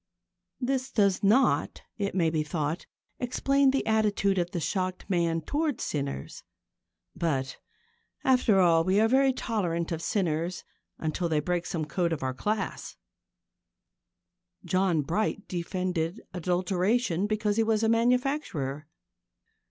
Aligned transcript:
This 0.59 0.89
does 0.89 1.21
not, 1.21 1.83
it 1.95 2.15
may 2.15 2.31
be 2.31 2.41
thought, 2.41 2.87
explain 3.19 3.69
the 3.69 3.85
attitude 3.85 4.39
of 4.39 4.49
the 4.49 4.59
shocked 4.59 5.07
man 5.07 5.41
towards 5.41 5.83
sinners. 5.83 6.41
But, 7.15 7.59
after 8.23 8.59
all, 8.59 8.83
we 8.83 8.99
are 8.99 9.07
very 9.07 9.31
tolerant 9.31 9.91
of 9.91 10.01
sinners 10.01 10.63
until 10.97 11.29
they 11.29 11.39
break 11.39 11.67
some 11.67 11.85
code 11.85 12.13
of 12.13 12.23
our 12.23 12.33
class. 12.33 12.97
John 14.65 15.03
Bright 15.03 15.47
defended 15.47 16.19
adulteration 16.33 17.27
because 17.27 17.57
he 17.57 17.63
was 17.63 17.83
a 17.83 17.87
manufacturer. 17.87 18.87